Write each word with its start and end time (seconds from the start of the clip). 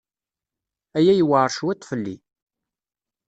Aya 0.97 1.13
yewɛeṛ 1.15 1.49
cwiṭ 1.57 1.81
fell-i. 1.89 2.15